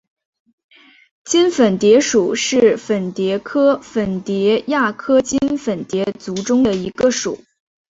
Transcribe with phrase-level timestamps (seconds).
[1.25, 7.37] 襟粉蝶属是粉蝶科粉蝶亚科襟粉蝶族中的一个属。